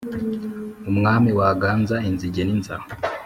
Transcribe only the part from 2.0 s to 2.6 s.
inzige